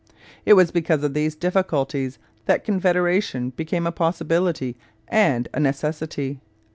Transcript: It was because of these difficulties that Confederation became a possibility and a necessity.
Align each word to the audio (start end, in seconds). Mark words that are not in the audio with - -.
It 0.47 0.53
was 0.53 0.71
because 0.71 1.03
of 1.03 1.13
these 1.13 1.35
difficulties 1.35 2.17
that 2.47 2.63
Confederation 2.63 3.51
became 3.51 3.85
a 3.85 3.91
possibility 3.91 4.75
and 5.07 5.47
a 5.53 5.59
necessity. 5.59 6.39